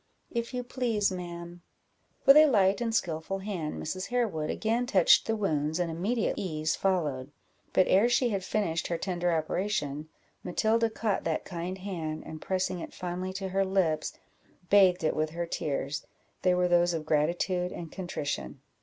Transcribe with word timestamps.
"If 0.31 0.51
you 0.51 0.63
please, 0.63 1.11
ma'am." 1.11 1.61
With 2.25 2.35
a 2.35 2.47
light 2.47 2.81
and 2.81 2.91
skilful 2.91 3.37
hand, 3.37 3.75
Mrs. 3.79 4.07
Harewood 4.07 4.49
again 4.49 4.87
touched 4.87 5.27
the 5.27 5.35
wounds, 5.35 5.77
and 5.77 5.91
immediate 5.91 6.33
ease 6.39 6.75
followed; 6.75 7.31
but 7.71 7.85
ere 7.87 8.09
she 8.09 8.29
had 8.29 8.43
finished 8.43 8.87
her 8.87 8.97
tender 8.97 9.31
operation, 9.31 10.09
Matilda 10.43 10.89
caught 10.89 11.23
that 11.25 11.45
kind 11.45 11.77
hand, 11.77 12.23
and, 12.25 12.41
pressing 12.41 12.79
it 12.79 12.95
fondly 12.95 13.31
to 13.33 13.49
her 13.49 13.63
lips, 13.63 14.13
bathed 14.71 15.03
it 15.03 15.15
with 15.15 15.29
her 15.29 15.45
tears; 15.45 16.03
they 16.41 16.55
were 16.55 16.67
those 16.67 16.95
of 16.95 17.05
gratitude 17.05 17.71
and 17.71 17.91
contrition. 17.91 18.59